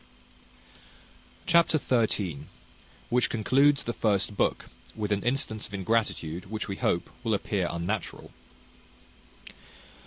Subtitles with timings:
[1.45, 2.45] Chapter xiii.
[3.11, 7.67] Which concludes the first book; with an instance of ingratitude, which, we hope, will appear
[7.69, 8.31] unnatural.